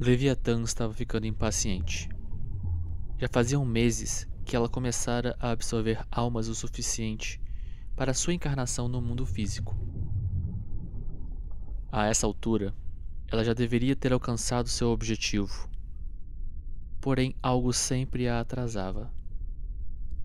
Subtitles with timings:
[0.00, 2.08] Leviatã estava ficando impaciente.
[3.18, 7.42] Já faziam meses que ela começara a absorver almas o suficiente
[7.96, 9.76] para sua encarnação no mundo físico.
[11.90, 12.72] A essa altura,
[13.26, 15.68] ela já deveria ter alcançado seu objetivo.
[17.00, 19.12] Porém, algo sempre a atrasava.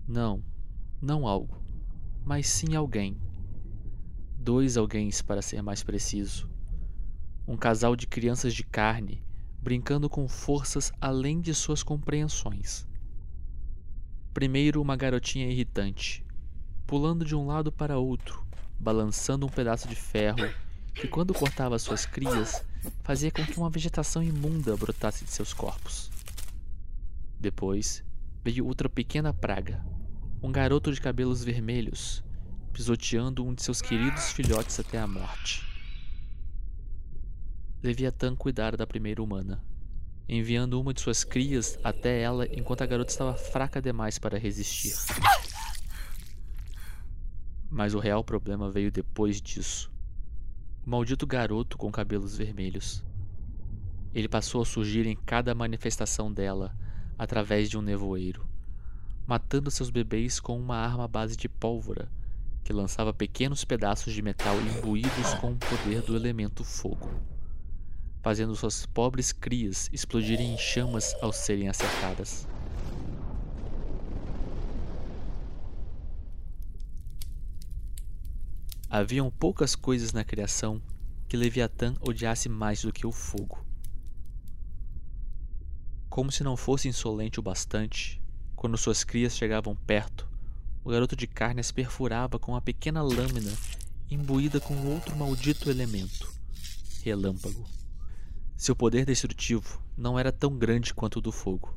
[0.06, 0.40] Não,
[1.02, 1.60] não algo,
[2.24, 3.20] mas sim alguém.
[4.38, 6.48] Dois alguém para ser mais preciso.
[7.44, 9.23] Um casal de crianças de carne
[9.64, 12.86] brincando com forças além de suas compreensões.
[14.34, 16.22] Primeiro, uma garotinha irritante,
[16.86, 18.46] pulando de um lado para outro,
[18.78, 20.52] balançando um pedaço de ferro
[20.94, 22.62] que, quando cortava suas crias,
[23.02, 26.10] fazia com que uma vegetação imunda brotasse de seus corpos.
[27.40, 28.04] Depois,
[28.44, 29.82] veio outra pequena praga,
[30.42, 32.22] um garoto de cabelos vermelhos,
[32.70, 35.73] pisoteando um de seus queridos filhotes até a morte.
[37.84, 39.62] Leviatã cuidara da primeira humana,
[40.26, 44.94] enviando uma de suas crias até ela enquanto a garota estava fraca demais para resistir.
[47.68, 49.92] Mas o real problema veio depois disso.
[50.86, 53.04] O maldito garoto com cabelos vermelhos.
[54.14, 56.74] Ele passou a surgir em cada manifestação dela
[57.18, 58.48] através de um nevoeiro,
[59.26, 62.10] matando seus bebês com uma arma à base de pólvora
[62.64, 67.33] que lançava pequenos pedaços de metal imbuídos com o poder do elemento fogo
[68.24, 72.48] fazendo suas pobres crias explodirem em chamas ao serem acertadas.
[78.88, 80.80] Haviam poucas coisas na criação
[81.28, 83.62] que Leviatã odiasse mais do que o fogo.
[86.08, 88.22] Como se não fosse insolente o bastante,
[88.56, 90.26] quando suas crias chegavam perto,
[90.82, 93.52] o garoto de carne as perfurava com uma pequena lâmina
[94.10, 96.32] imbuída com outro maldito elemento
[97.02, 97.83] relâmpago.
[98.56, 101.76] Seu poder destrutivo não era tão grande quanto o do fogo,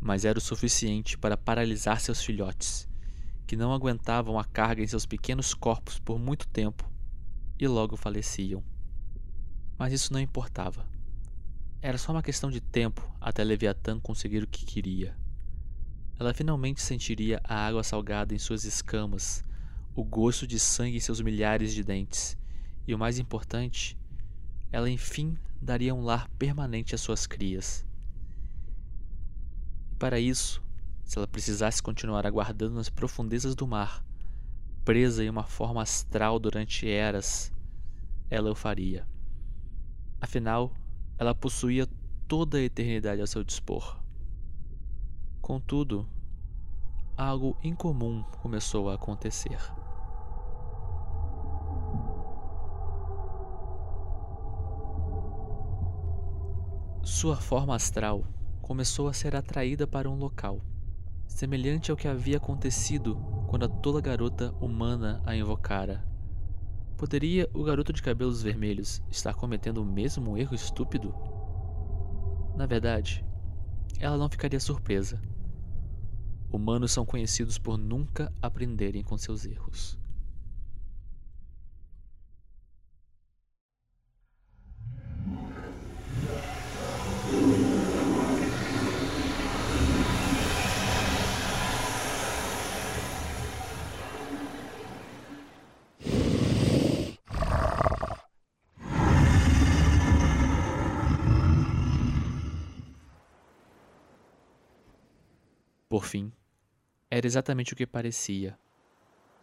[0.00, 2.88] mas era o suficiente para paralisar seus filhotes,
[3.46, 6.90] que não aguentavam a carga em seus pequenos corpos por muito tempo
[7.58, 8.64] e logo faleciam.
[9.78, 10.86] Mas isso não importava.
[11.82, 15.14] Era só uma questão de tempo até Leviatã conseguir o que queria.
[16.18, 19.44] Ela finalmente sentiria a água salgada em suas escamas,
[19.94, 22.36] o gosto de sangue em seus milhares de dentes,
[22.86, 23.97] e o mais importante,
[24.70, 27.84] ela enfim daria um lar permanente às suas crias.
[29.92, 30.62] E para isso,
[31.04, 34.04] se ela precisasse continuar aguardando nas profundezas do mar,
[34.84, 37.52] presa em uma forma astral durante eras,
[38.30, 39.06] ela o faria.
[40.20, 40.72] Afinal,
[41.18, 41.88] ela possuía
[42.26, 43.98] toda a eternidade ao seu dispor.
[45.40, 46.06] Contudo,
[47.16, 49.58] algo incomum começou a acontecer.
[57.10, 58.22] Sua forma astral
[58.60, 60.60] começou a ser atraída para um local,
[61.26, 63.16] semelhante ao que havia acontecido
[63.48, 66.04] quando a tola garota humana a invocara.
[66.98, 71.14] Poderia o garoto de cabelos vermelhos estar cometendo o mesmo erro estúpido?
[72.54, 73.24] Na verdade,
[73.98, 75.18] ela não ficaria surpresa.
[76.52, 79.98] Humanos são conhecidos por nunca aprenderem com seus erros.
[105.98, 106.30] Por fim,
[107.18, 108.56] era exatamente o que parecia.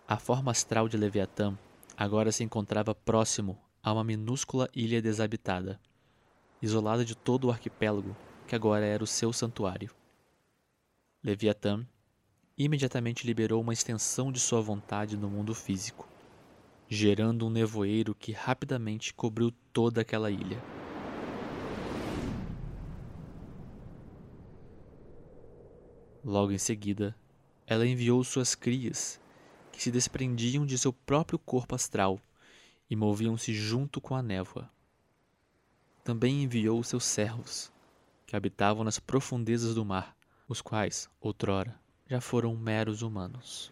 [0.07, 1.57] A forma astral de Leviatã
[1.97, 5.77] agora se encontrava próximo a uma minúscula ilha desabitada,
[6.61, 8.15] isolada de todo o arquipélago
[8.47, 9.91] que agora era o seu santuário.
[11.21, 11.85] Leviatã
[12.57, 16.07] imediatamente liberou uma extensão de sua vontade no mundo físico,
[16.87, 20.63] gerando um nevoeiro que rapidamente cobriu toda aquela ilha.
[26.23, 27.13] Logo em seguida,
[27.67, 29.19] ela enviou suas crias,
[29.71, 32.19] que se desprendiam de seu próprio corpo astral
[32.89, 34.69] e moviam-se junto com a névoa.
[36.03, 37.71] Também enviou seus servos,
[38.27, 40.15] que habitavam nas profundezas do mar,
[40.47, 43.71] os quais, outrora, já foram meros humanos.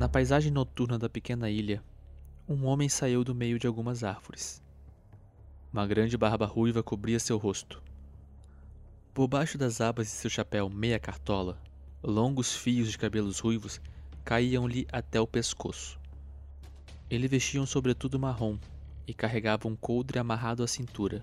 [0.00, 1.84] Na paisagem noturna da pequena ilha,
[2.48, 4.62] um homem saiu do meio de algumas árvores.
[5.70, 7.82] Uma grande barba ruiva cobria seu rosto.
[9.12, 11.60] Por baixo das abas de seu chapéu meia cartola,
[12.02, 13.78] longos fios de cabelos ruivos
[14.24, 16.00] caíam-lhe até o pescoço.
[17.10, 18.56] Ele vestia um sobretudo marrom
[19.06, 21.22] e carregava um coldre amarrado à cintura,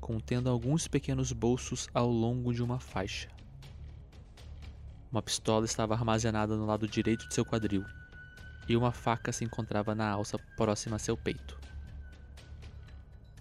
[0.00, 3.28] contendo alguns pequenos bolsos ao longo de uma faixa.
[5.10, 7.84] Uma pistola estava armazenada no lado direito de seu quadril,
[8.68, 11.58] e uma faca se encontrava na alça próxima a seu peito.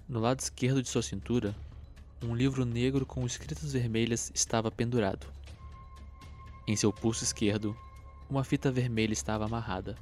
[0.07, 1.55] No lado esquerdo de sua cintura,
[2.23, 5.27] um livro negro com escritas vermelhas estava pendurado.
[6.67, 7.77] Em seu pulso esquerdo,
[8.27, 9.95] uma fita vermelha estava amarrada.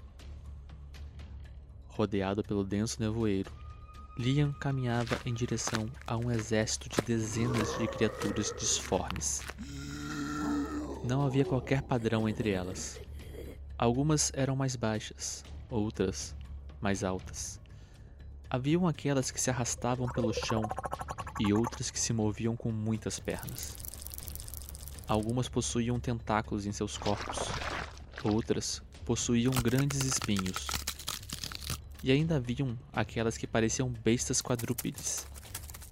[1.89, 3.51] Rodeado pelo denso nevoeiro,
[4.17, 9.43] Liam caminhava em direção a um exército de dezenas de criaturas disformes.
[11.07, 12.99] Não havia qualquer padrão entre elas.
[13.77, 16.35] Algumas eram mais baixas, outras
[16.81, 17.61] mais altas.
[18.49, 20.61] Haviam aquelas que se arrastavam pelo chão
[21.39, 23.73] e outras que se moviam com muitas pernas.
[25.07, 27.39] Algumas possuíam tentáculos em seus corpos,
[28.21, 30.67] outras possuíam grandes espinhos.
[32.03, 35.25] E ainda haviam aquelas que pareciam bestas quadrúpedes,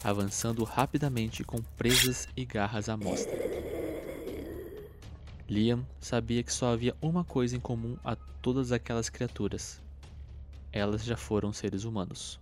[0.03, 3.54] avançando rapidamente com presas e garras à mostra.
[5.47, 9.79] Liam sabia que só havia uma coisa em comum a todas aquelas criaturas:
[10.71, 12.39] elas já foram seres humanos.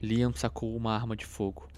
[0.00, 1.68] Liam sacou uma arma de fogo,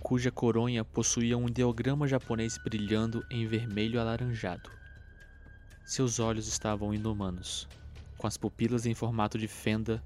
[0.00, 4.70] cuja coronha possuía um ideograma japonês brilhando em vermelho alaranjado.
[5.84, 7.66] Seus olhos estavam inumanos,
[8.16, 10.00] com as pupilas em formato de fenda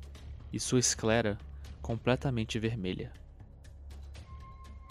[0.51, 1.37] e sua esclera
[1.83, 3.13] completamente vermelha.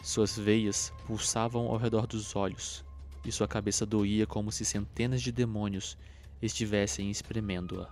[0.03, 2.83] Suas veias pulsavam ao redor dos olhos,
[3.23, 5.95] e sua cabeça doía como se centenas de demônios
[6.41, 7.87] estivessem espremendo-a.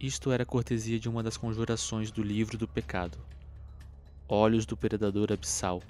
[0.00, 3.18] Isto era cortesia de uma das conjurações do livro do pecado.
[4.26, 5.82] Olhos do predador abissal.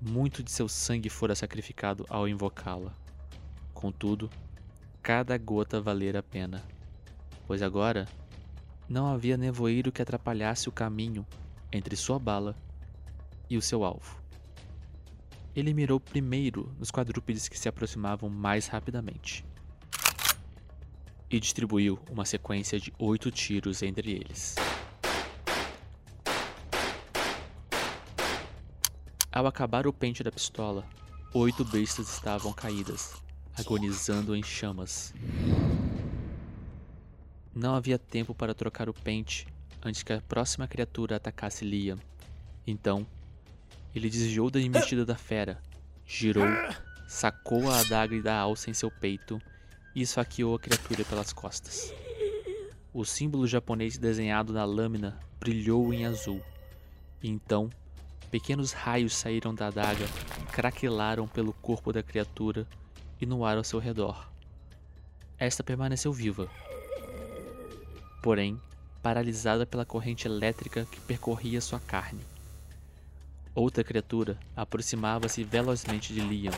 [0.00, 2.94] Muito de seu sangue fora sacrificado ao invocá-la.
[3.72, 4.30] Contudo,
[5.02, 6.62] cada gota valera a pena,
[7.46, 8.06] pois agora
[8.88, 11.26] não havia nevoeiro que atrapalhasse o caminho
[11.72, 12.54] entre sua bala
[13.48, 14.22] e o seu alvo.
[15.54, 19.44] Ele mirou primeiro nos quadrúpedes que se aproximavam mais rapidamente
[21.30, 24.54] e distribuiu uma sequência de oito tiros entre eles.
[29.32, 30.86] Ao acabar o pente da pistola,
[31.32, 33.20] oito bestas estavam caídas,
[33.56, 35.12] agonizando em chamas.
[37.52, 39.46] Não havia tempo para trocar o pente
[39.82, 41.98] antes que a próxima criatura atacasse Liam.
[42.64, 43.04] Então,
[43.94, 45.62] ele desviou da investida da fera,
[46.04, 46.48] girou,
[47.06, 49.40] sacou a adaga da alça em seu peito
[49.94, 51.94] e esfaqueou a criatura pelas costas.
[52.92, 56.42] O símbolo japonês desenhado na lâmina brilhou em azul.
[57.22, 57.70] E então,
[58.30, 60.06] pequenos raios saíram da adaga,
[60.52, 62.66] craquelaram pelo corpo da criatura
[63.20, 64.28] e no ar ao seu redor.
[65.38, 66.48] Esta permaneceu viva,
[68.22, 68.60] porém
[69.02, 72.33] paralisada pela corrente elétrica que percorria sua carne.
[73.54, 76.52] Outra criatura aproximava-se velozmente de Liam,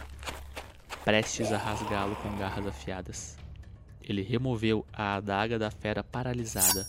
[1.05, 3.37] prestes a rasgá-lo com garras afiadas.
[4.01, 6.89] Ele removeu a adaga da fera paralisada,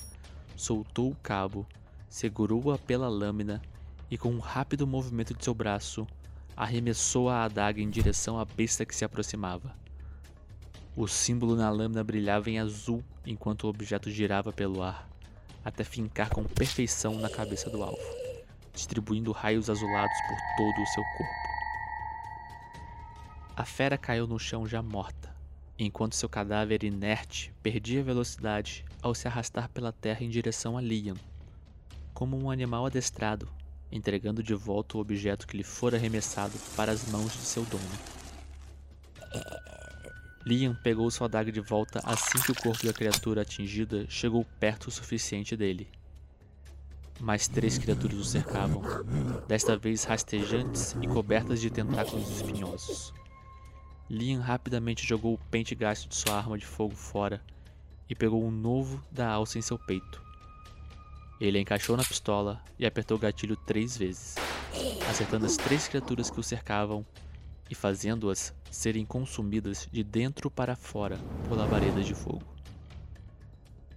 [0.56, 1.68] soltou o cabo,
[2.08, 3.62] segurou-a pela lâmina
[4.10, 6.08] e, com um rápido movimento de seu braço,
[6.56, 9.76] arremessou a adaga em direção à besta que se aproximava.
[10.96, 15.06] O símbolo na lâmina brilhava em azul enquanto o objeto girava pelo ar,
[15.66, 18.27] até fincar com perfeição na cabeça do alvo,
[18.78, 21.48] distribuindo raios azulados por todo o seu corpo.
[23.56, 25.36] A fera caiu no chão já morta,
[25.80, 31.18] enquanto seu cadáver inerte perdia velocidade ao se arrastar pela terra em direção a Liam,
[32.14, 33.50] como um animal adestrado,
[33.92, 38.18] entregando de volta o objeto que lhe fora arremessado para as mãos de seu dono.
[40.46, 44.88] Liam pegou sua adaga de volta assim que o corpo da criatura atingida chegou perto
[44.88, 45.90] o suficiente dele.
[47.20, 48.82] Mais três criaturas o cercavam,
[49.48, 53.14] desta vez rastejantes e cobertas de tentáculos espinhosos.
[54.10, 57.42] Liam rapidamente jogou o pente gasto de sua arma de fogo fora
[58.10, 60.24] e pegou um novo da alça em seu peito.
[61.42, 64.36] Ele a encaixou na pistola e apertou o gatilho três vezes,
[65.10, 67.06] acertando as três criaturas que o cercavam
[67.70, 72.44] e fazendo-as serem consumidas de dentro para fora por labaredas de fogo.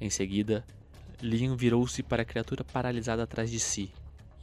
[0.00, 0.65] Em seguida,
[1.23, 3.93] Liam virou-se para a criatura paralisada atrás de si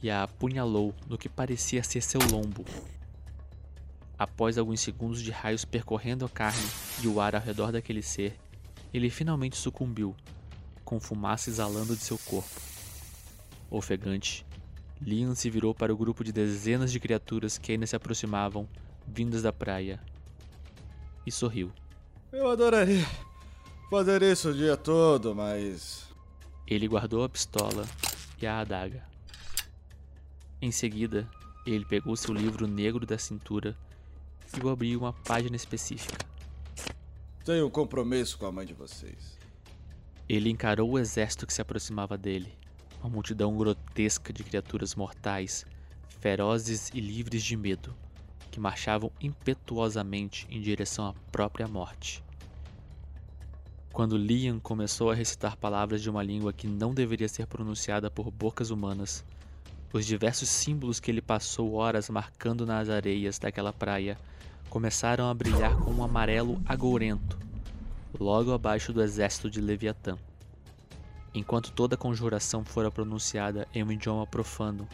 [0.02, 2.64] e a apunhalou no que parecia ser seu lombo,
[4.18, 6.66] Após alguns segundos de raios percorrendo a carne
[7.00, 8.36] e o ar ao redor daquele ser,
[8.92, 10.12] ele finalmente sucumbiu,
[10.84, 12.60] com fumaça exalando de seu corpo.
[13.70, 14.44] Ofegante,
[15.00, 18.68] Liam se virou para o grupo de dezenas de criaturas que ainda se aproximavam,
[19.06, 20.00] vindas da praia,
[21.24, 21.70] e sorriu.
[22.32, 23.06] Eu adoraria
[23.88, 26.07] fazer isso o dia todo, mas.
[26.70, 27.88] Ele guardou a pistola
[28.42, 29.02] e a adaga.
[30.60, 31.26] Em seguida,
[31.64, 33.74] ele pegou seu livro negro da cintura
[34.54, 36.18] e o abriu uma página específica.
[37.42, 39.38] Tenho um compromisso com a mãe de vocês.
[40.28, 42.52] Ele encarou o exército que se aproximava dele,
[43.00, 45.64] uma multidão grotesca de criaturas mortais,
[46.20, 47.96] ferozes e livres de medo,
[48.50, 52.22] que marchavam impetuosamente em direção à própria morte.
[53.92, 58.30] Quando Liam começou a recitar palavras de uma língua que não deveria ser pronunciada por
[58.30, 59.24] bocas humanas,
[59.92, 64.18] os diversos símbolos que ele passou horas marcando nas areias daquela praia
[64.68, 67.38] começaram a brilhar com um amarelo agourento,
[68.20, 70.16] logo abaixo do exército de Leviatã.
[71.34, 74.86] Enquanto toda a conjuração fora pronunciada em um idioma profano,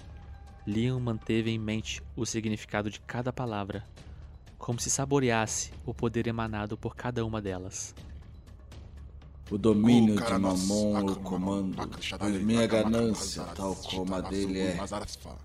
[0.66, 3.84] Liam manteve em mente o significado de cada palavra,
[4.56, 7.94] como se saboreasse o poder emanado por cada uma delas.
[9.50, 11.76] O domínio de Mamon o comando,
[12.18, 14.78] a minha ganância, tal como a dele é.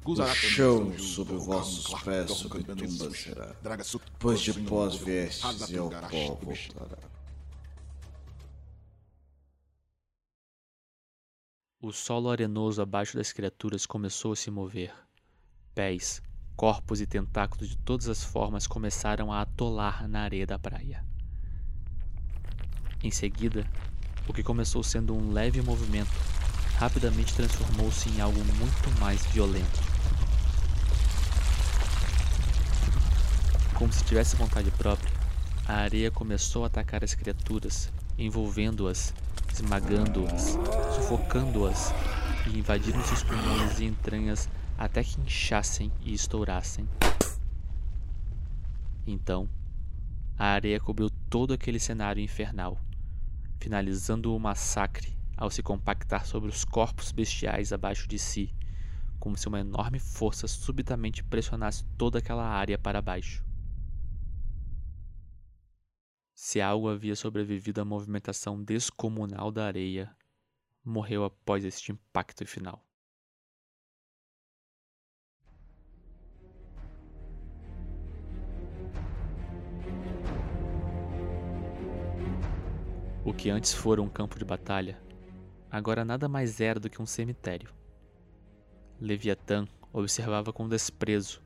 [0.05, 3.53] O chão sob vossos pés sobre tumbas será,
[4.17, 6.97] pois de pós viestes e ao pó voltará.
[11.81, 14.93] O solo arenoso abaixo das criaturas começou a se mover.
[15.75, 16.21] Pés,
[16.55, 21.05] corpos e tentáculos de todas as formas começaram a atolar na areia da praia.
[23.01, 23.65] Em seguida,
[24.29, 26.11] o que começou sendo um leve movimento
[26.77, 29.81] rapidamente transformou-se em algo muito mais violento.
[33.73, 35.11] Como se tivesse vontade própria,
[35.67, 39.15] a areia começou a atacar as criaturas, envolvendo-as,
[39.51, 40.57] esmagando-as,
[40.95, 41.91] sufocando-as
[42.47, 46.87] e invadindo seus pulmões e entranhas até que inchassem e estourassem.
[49.07, 49.49] Então,
[50.37, 52.79] a areia cobriu todo aquele cenário infernal,
[53.59, 58.53] finalizando o massacre ao se compactar sobre os corpos bestiais abaixo de si,
[59.19, 63.45] como se uma enorme força subitamente pressionasse toda aquela área para baixo.
[66.33, 70.09] Se algo havia sobrevivido à movimentação descomunal da areia,
[70.83, 72.88] morreu após este impacto final.
[83.29, 84.99] O que antes fora um campo de batalha,
[85.69, 87.69] agora nada mais era do que um cemitério.
[88.99, 91.39] Leviatã observava com desprezo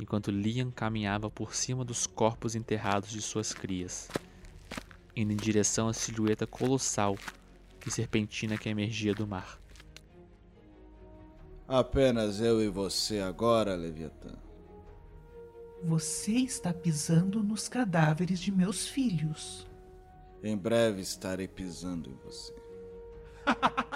[0.00, 4.08] enquanto Liam caminhava por cima dos corpos enterrados de suas crias,
[5.14, 7.16] indo em direção à silhueta colossal
[7.86, 9.60] e serpentina que emergia do mar.
[11.68, 14.34] Apenas eu e você agora, Leviatã.
[15.84, 19.68] Você está pisando nos cadáveres de meus filhos.
[20.42, 22.54] Em breve estarei pisando em você.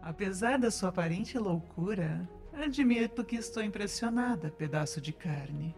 [0.00, 5.74] Apesar da sua aparente loucura, admito que estou impressionada, pedaço de carne.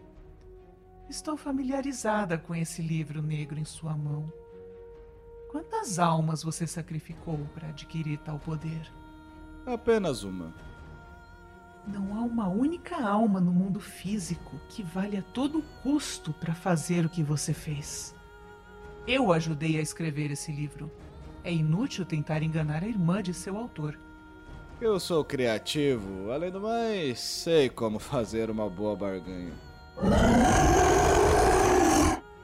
[1.09, 4.31] Estou familiarizada com esse livro negro em sua mão.
[5.49, 8.93] Quantas almas você sacrificou para adquirir tal poder?
[9.65, 10.53] Apenas uma.
[11.87, 17.03] Não há uma única alma no mundo físico que vale a todo custo para fazer
[17.03, 18.15] o que você fez.
[19.11, 20.91] Eu ajudei a escrever esse livro.
[21.43, 23.97] É inútil tentar enganar a irmã de seu autor.
[24.79, 29.55] Eu sou criativo, além do mais, sei como fazer uma boa barganha.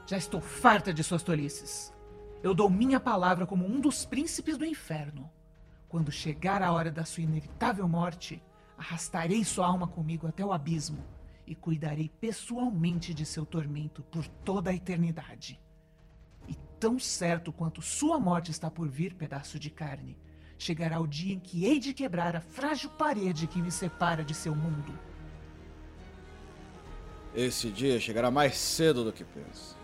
[0.08, 1.94] Já estou farta de suas tolices.
[2.42, 5.30] Eu dou minha palavra como um dos príncipes do inferno.
[5.88, 8.42] Quando chegar a hora da sua inevitável morte,
[8.76, 10.98] arrastarei sua alma comigo até o abismo
[11.46, 15.60] e cuidarei pessoalmente de seu tormento por toda a eternidade.
[16.78, 20.16] Tão certo quanto sua morte está por vir, pedaço de carne,
[20.58, 24.34] chegará o dia em que hei de quebrar a frágil parede que me separa de
[24.34, 24.92] seu mundo.
[27.34, 29.76] Esse dia chegará mais cedo do que penso.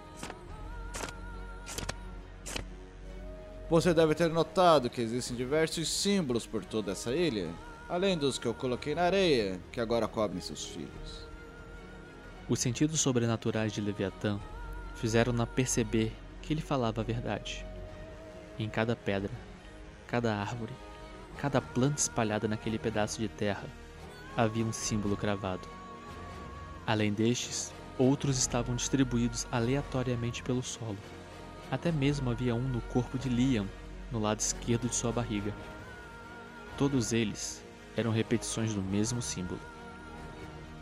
[3.71, 7.51] Você deve ter notado que existem diversos símbolos por toda essa ilha,
[7.89, 11.27] além dos que eu coloquei na areia, que agora cobrem seus filhos.
[12.49, 14.39] Os sentidos sobrenaturais de Leviatã
[14.95, 17.65] fizeram-na perceber que ele falava a verdade.
[18.59, 19.31] Em cada pedra,
[20.07, 20.73] cada árvore,
[21.39, 23.65] cada planta espalhada naquele pedaço de terra,
[24.37, 25.67] havia um símbolo cravado.
[26.87, 30.99] Além destes, outros estavam distribuídos aleatoriamente pelo solo.
[31.71, 33.67] Até mesmo havia um no corpo de Liam,
[34.11, 35.55] no lado esquerdo de sua barriga.
[36.77, 37.65] Todos eles
[37.97, 39.61] eram repetições do mesmo símbolo.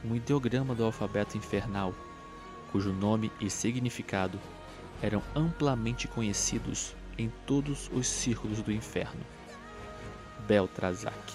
[0.04, 1.94] Um ideograma do alfabeto infernal,
[2.72, 4.38] cujo nome e significado
[5.02, 9.24] eram amplamente conhecidos em todos os círculos do inferno.
[10.46, 11.32] Beltrazak,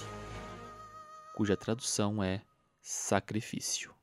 [1.35, 2.41] cuja tradução é
[2.81, 3.93] sacrifício.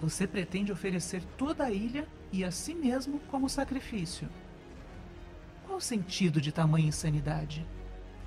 [0.00, 4.28] Você pretende oferecer toda a ilha e a si mesmo como sacrifício.
[5.66, 7.66] Qual o sentido de tamanha insanidade?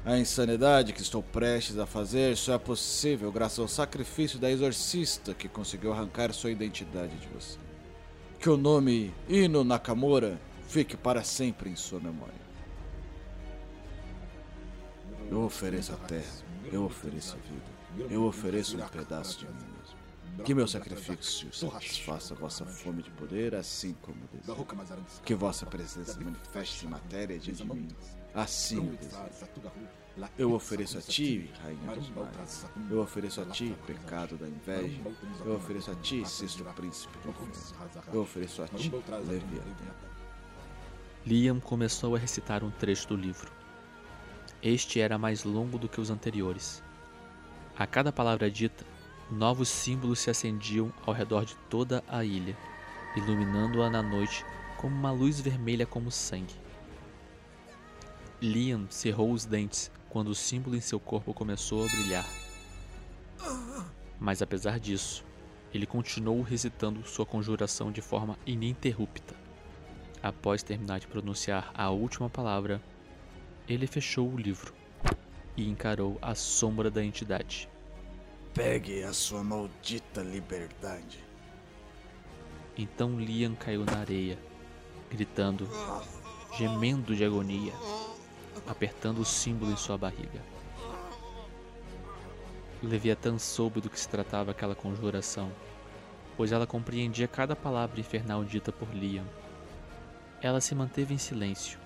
[0.05, 5.33] A insanidade que estou prestes a fazer só é possível graças ao sacrifício da exorcista
[5.33, 7.66] que conseguiu arrancar sua identidade de você.
[8.39, 12.47] Que o nome Ino Nakamura fique para sempre em sua memória.
[15.29, 16.23] Eu ofereço a terra,
[16.71, 19.97] eu ofereço a vida, eu ofereço um pedaço de mim mesmo.
[20.45, 24.65] Que meu sacrifício satisfaça vossa fome de poder, assim como desejo.
[25.25, 27.87] Que vossa presença manifeste matéria de mim,
[28.33, 29.17] assim eu desejo.
[30.37, 32.65] Eu ofereço a ti, rainha dos mares.
[32.89, 34.99] Eu ofereço a ti, pecado da inveja.
[35.45, 38.03] Eu ofereço a ti, sexto príncipe do inferno.
[38.11, 39.85] Eu ofereço a ti, Leviatã.
[41.25, 43.51] Liam começou a recitar um trecho do livro.
[44.63, 46.81] Este era mais longo do que os anteriores.
[47.77, 48.85] A cada palavra dita,
[49.29, 52.57] novos símbolos se acendiam ao redor de toda a ilha,
[53.15, 54.43] iluminando-a na noite
[54.77, 56.55] como uma luz vermelha como sangue.
[58.41, 62.25] Liam cerrou os dentes quando o símbolo em seu corpo começou a brilhar.
[64.19, 65.23] Mas apesar disso,
[65.71, 69.35] ele continuou recitando sua conjuração de forma ininterrupta.
[70.23, 72.81] Após terminar de pronunciar a última palavra,
[73.69, 74.73] ele fechou o livro
[75.55, 77.69] e encarou a sombra da entidade.
[78.55, 81.23] Pegue a sua maldita liberdade.
[82.75, 84.39] Então Liam caiu na areia,
[85.11, 85.69] gritando,
[86.57, 87.73] gemendo de agonia,
[88.65, 90.41] apertando o símbolo em sua barriga.
[92.81, 95.51] Leviatã soube do que se tratava aquela conjuração,
[96.35, 99.25] pois ela compreendia cada palavra infernal dita por Liam.
[100.41, 101.79] Ela se manteve em silêncio,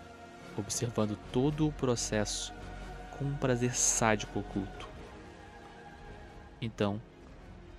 [0.58, 2.54] observando todo o processo
[3.18, 4.88] com um prazer sádico oculto.
[6.62, 7.02] Então,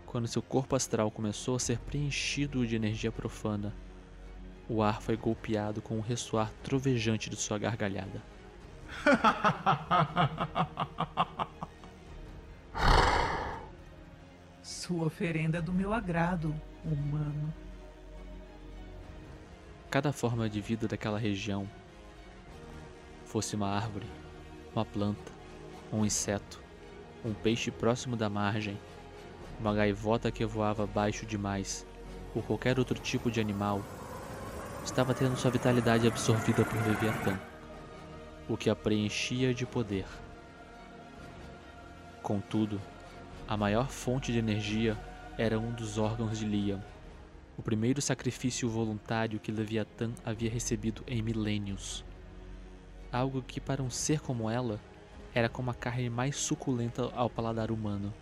[0.07, 3.75] quando seu corpo astral começou a ser preenchido de energia profana,
[4.69, 8.32] o ar foi golpeado com o ressoar trovejante de sua gargalhada.
[14.63, 17.53] Sua oferenda é do meu agrado, humano.
[19.91, 21.69] Cada forma de vida daquela região
[23.25, 24.07] fosse uma árvore,
[24.75, 25.33] uma planta,
[25.93, 26.63] um inseto,
[27.25, 28.79] um peixe próximo da margem,
[29.61, 31.87] uma gaivota que voava baixo demais,
[32.35, 33.83] ou qualquer outro tipo de animal,
[34.85, 37.39] estava tendo sua vitalidade absorvida por Leviatã,
[38.53, 40.05] o que a preenchia de poder.
[42.23, 42.81] Contudo,
[43.49, 44.97] a maior fonte de energia
[45.39, 46.83] era um dos órgãos de Liam,
[47.57, 52.05] o primeiro sacrifício voluntário que Leviatã havia recebido em milênios
[53.13, 54.81] algo que para um ser como ela
[55.35, 58.13] era como a carne mais suculenta ao paladar humano.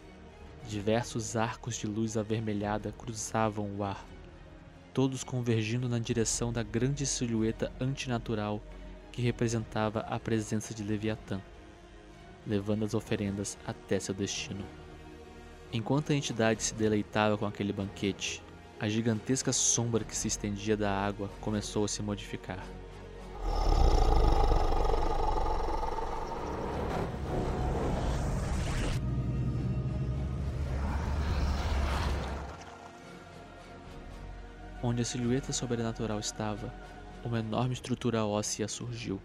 [0.68, 4.04] Diversos arcos de luz avermelhada cruzavam o ar,
[4.92, 8.60] todos convergindo na direção da grande silhueta antinatural
[9.20, 11.42] que representava a presença de Leviatã,
[12.46, 14.64] levando as oferendas até seu destino.
[15.70, 18.42] Enquanto a entidade se deleitava com aquele banquete,
[18.80, 22.64] a gigantesca sombra que se estendia da água começou a se modificar.
[34.82, 36.72] Onde a silhueta sobrenatural estava,
[37.24, 39.20] uma enorme estrutura óssea surgiu.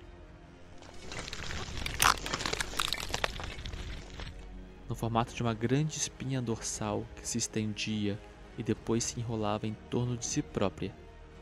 [4.87, 8.19] No formato de uma grande espinha dorsal que se estendia
[8.57, 10.93] e depois se enrolava em torno de si própria,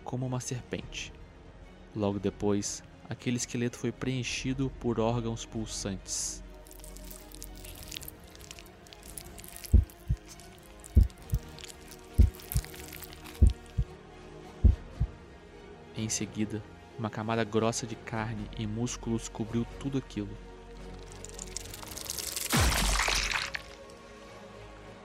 [0.03, 1.11] como uma serpente.
[1.95, 6.42] Logo depois, aquele esqueleto foi preenchido por órgãos pulsantes.
[16.03, 16.61] Em seguida,
[16.99, 20.37] uma camada grossa de carne e músculos cobriu tudo aquilo.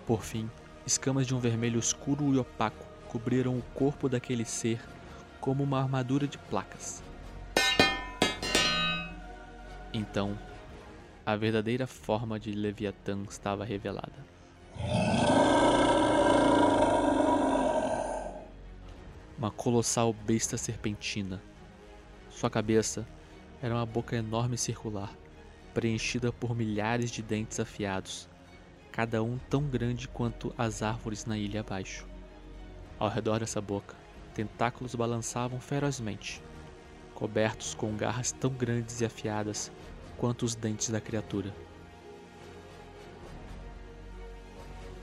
[0.05, 0.51] Por fim,
[0.85, 4.81] escamas de um vermelho escuro e opaco cobriram o corpo daquele ser
[5.41, 7.01] como uma armadura de placas.
[9.95, 10.37] Então,
[11.25, 14.38] a verdadeira forma de Leviatã estava revelada.
[19.39, 21.41] Uma colossal besta serpentina.
[22.29, 23.07] Sua cabeça
[23.63, 25.17] era uma boca enorme circular,
[25.73, 28.29] preenchida por milhares de dentes afiados,
[28.91, 32.05] cada um tão grande quanto as árvores na ilha abaixo.
[32.99, 33.95] Ao redor dessa boca,
[34.35, 36.43] tentáculos balançavam ferozmente,
[37.15, 39.71] cobertos com garras tão grandes e afiadas
[40.17, 41.55] quanto os dentes da criatura.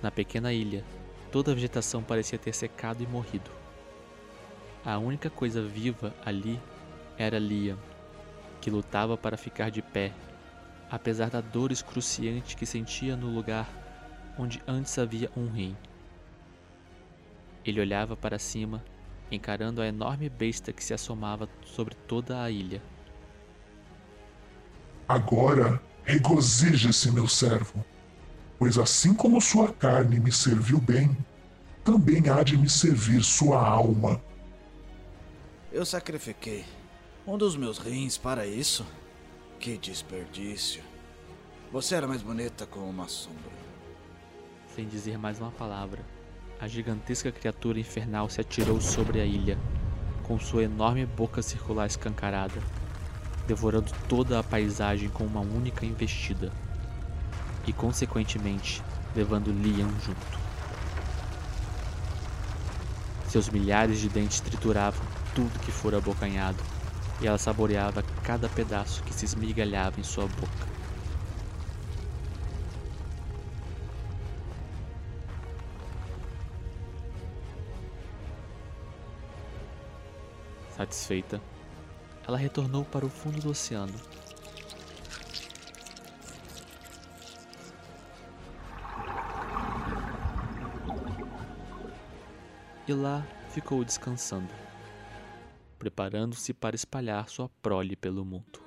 [0.04, 0.84] Na pequena ilha,
[1.32, 3.65] toda a vegetação parecia ter secado e morrido.
[4.86, 6.62] A única coisa viva ali
[7.18, 7.76] era Liam,
[8.62, 10.14] que lutava para ficar de pé,
[10.92, 13.68] apesar da dor excruciante que sentia no lugar
[14.38, 15.76] onde antes havia um rim.
[17.66, 18.84] Ele olhava para cima,
[19.32, 22.80] encarando a enorme besta que se assomava sobre toda a ilha.
[25.08, 27.84] Agora regozije-se, meu servo,
[28.60, 31.18] pois assim como sua carne me serviu bem,
[31.84, 34.22] também há de me servir sua alma.
[35.76, 36.64] Eu sacrifiquei
[37.28, 38.86] um dos meus rins para isso?
[39.60, 40.82] Que desperdício.
[41.70, 43.52] Você era mais bonita como uma sombra.
[44.74, 46.02] Sem dizer mais uma palavra,
[46.62, 49.58] a gigantesca criatura infernal se atirou sobre a ilha,
[50.24, 52.64] com sua enorme boca circular escancarada,
[53.46, 56.54] devorando toda a paisagem com uma única investida,
[57.68, 58.82] e consequentemente
[59.14, 60.40] levando Liam junto.
[63.28, 66.64] Seus milhares de dentes trituravam tudo que fora abocanhado,
[67.22, 70.76] e ela saboreava cada pedaço que se esmigalhava em sua boca.
[80.76, 81.42] Satisfeita,
[82.28, 83.94] ela retornou para o fundo do oceano.
[92.88, 94.50] E lá ficou descansando,
[95.86, 98.65] preparando-se para espalhar sua prole pelo mundo.